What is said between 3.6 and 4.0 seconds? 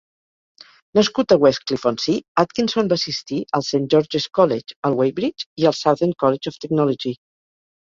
Saint